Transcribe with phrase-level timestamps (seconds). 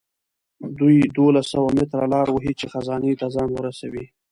[0.79, 4.05] دوی دولس سوه متره لاره وهي چې خزانې ته ځان ورسوي.